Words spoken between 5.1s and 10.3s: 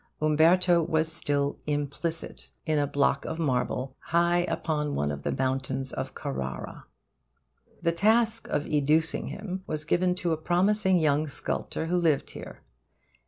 of the mountains of Carrara. The task of educing him was given